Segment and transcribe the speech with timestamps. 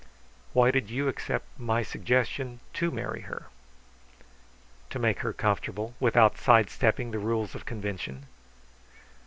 [0.53, 3.49] Why did you accept my suggestion to marry her?"
[4.89, 8.25] "To make her comfortable without sidestepping the rules of convention."